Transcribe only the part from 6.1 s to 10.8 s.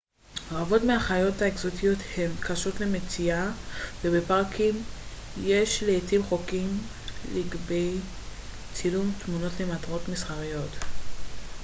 חוקים לגבי צילום תמונות למטרות מסחריות